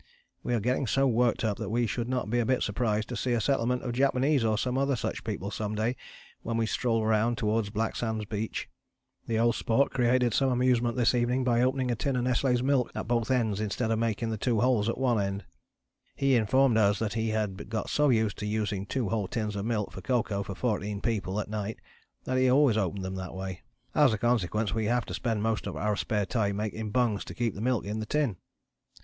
We 0.41 0.55
are 0.55 0.59
getting 0.59 0.87
so 0.87 1.05
worked 1.05 1.43
up 1.43 1.57
that 1.59 1.69
we 1.69 1.85
should 1.85 2.09
not 2.09 2.27
be 2.31 2.39
a 2.39 2.43
bit 2.47 2.63
surprised 2.63 3.07
to 3.09 3.15
see 3.15 3.33
a 3.33 3.39
settlement 3.39 3.83
of 3.83 3.93
Japanese 3.93 4.43
or 4.43 4.57
some 4.57 4.75
other 4.75 4.95
such 4.95 5.23
people 5.23 5.51
some 5.51 5.75
day 5.75 5.95
when 6.41 6.57
we 6.57 6.65
stroll 6.65 7.05
round 7.05 7.37
towards 7.37 7.69
Blacksand 7.69 8.27
Beach. 8.27 8.67
The 9.27 9.37
Old 9.37 9.53
Sport 9.53 9.91
created 9.91 10.33
some 10.33 10.49
amusement 10.49 10.97
this 10.97 11.13
evening 11.13 11.43
by 11.43 11.61
opening 11.61 11.91
a 11.91 11.95
tin 11.95 12.15
of 12.15 12.23
Nestlé's 12.25 12.63
milk 12.63 12.91
at 12.95 13.07
both 13.07 13.29
ends 13.29 13.61
instead 13.61 13.91
of 13.91 13.99
making 13.99 14.31
the 14.31 14.39
two 14.39 14.59
holes 14.61 14.89
at 14.89 14.97
one 14.97 15.21
end. 15.21 15.45
He 16.15 16.35
informed 16.35 16.79
us 16.79 16.97
that 16.97 17.13
he 17.13 17.29
had 17.29 17.69
got 17.69 17.87
so 17.91 18.09
used 18.09 18.39
to 18.39 18.47
using 18.47 18.87
two 18.87 19.09
whole 19.09 19.27
tins 19.27 19.55
of 19.55 19.65
milk 19.67 19.91
for 19.91 20.01
cocoa 20.01 20.41
for 20.41 20.55
fourteen 20.55 20.99
people 21.01 21.39
at 21.39 21.47
night 21.47 21.77
that 22.23 22.39
he 22.39 22.49
always 22.49 22.75
opened 22.75 23.05
them 23.05 23.13
that 23.17 23.35
way. 23.35 23.61
"As 23.93 24.13
a 24.13 24.17
consequence 24.17 24.73
we 24.73 24.85
have 24.85 25.05
to 25.05 25.13
spend 25.13 25.43
most 25.43 25.67
of 25.67 25.75
our 25.75 25.95
spare 25.95 26.25
time 26.25 26.55
making 26.55 26.89
bungs 26.89 27.23
to 27.25 27.35
keep 27.35 27.53
the 27.53 27.61
milk 27.61 27.85
in 27.85 27.99
the 27.99 28.07
tin." 28.07 28.37